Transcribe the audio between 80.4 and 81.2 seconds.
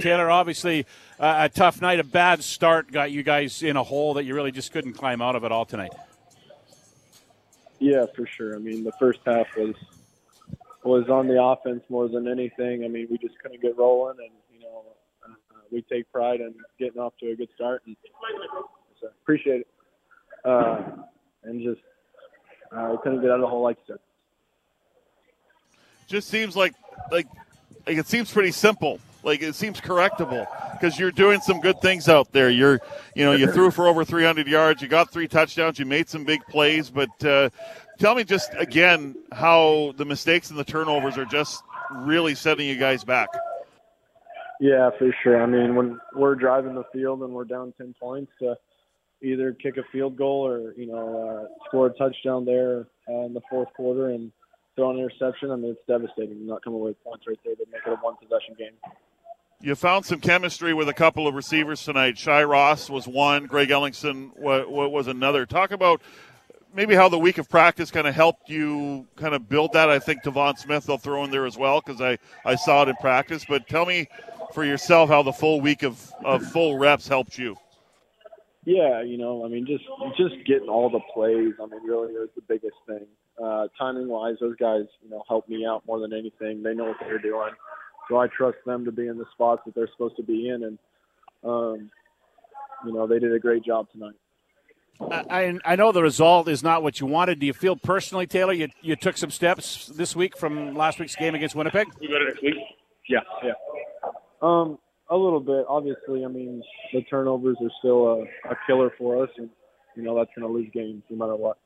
getting all the